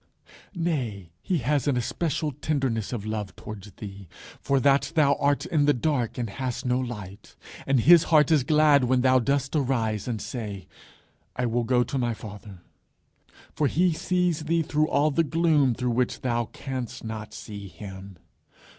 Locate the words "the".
5.65-5.75, 15.11-15.23